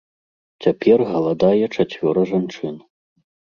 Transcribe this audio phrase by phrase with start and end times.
[0.65, 2.75] Цяпер галадае чацвёра жанчын.